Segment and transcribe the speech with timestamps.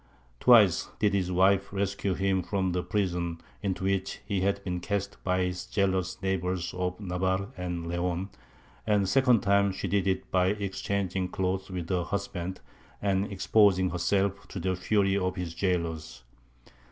[0.39, 5.23] Twice did his wife rescue him from the prison into which he had been cast
[5.23, 8.31] by his jealous neighbours of Navarre and Leon,
[8.87, 12.61] and the second time she did it by exchanging clothes with her husband
[12.99, 16.23] and exposing herself to the fury of his jailers.